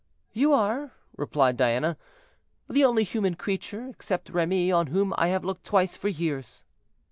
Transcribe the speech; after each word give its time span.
"You 0.33 0.51
are," 0.51 0.93
replied 1.15 1.57
Diana, 1.57 1.95
"the 2.67 2.83
only 2.83 3.03
human 3.03 3.35
creature, 3.35 3.87
except 3.87 4.31
Remy, 4.31 4.71
on 4.71 4.87
whom 4.87 5.13
I 5.15 5.27
have 5.27 5.45
looked 5.45 5.63
twice 5.63 5.95
for 5.95 6.07
years." 6.09 6.63